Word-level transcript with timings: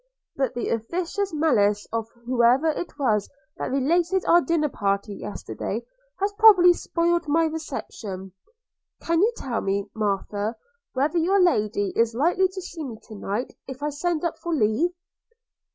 but 0.35 0.55
the 0.55 0.69
officious 0.69 1.31
malice 1.31 1.85
of 1.93 2.09
whoever 2.25 2.65
it 2.69 2.91
was 2.97 3.29
that 3.57 3.69
related 3.69 4.25
our 4.25 4.41
dinner 4.41 4.67
party 4.67 5.13
yesterday, 5.13 5.85
has 6.19 6.33
probably 6.39 6.73
spoiled 6.73 7.27
my 7.27 7.45
reception.– 7.45 8.31
Can 9.03 9.21
you 9.21 9.31
tell 9.37 9.61
me, 9.61 9.91
Martha, 9.93 10.55
whether 10.93 11.19
your 11.19 11.39
lady 11.39 11.93
is 11.95 12.15
likely 12.15 12.47
to 12.47 12.61
see 12.63 12.83
me 12.83 12.97
to 13.09 13.13
night, 13.15 13.55
if 13.67 13.83
I 13.83 13.89
send 13.91 14.23
up 14.25 14.39
for 14.39 14.51
leave?' 14.55 14.89